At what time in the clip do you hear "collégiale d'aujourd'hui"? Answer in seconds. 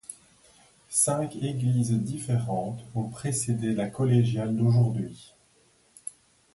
3.87-5.35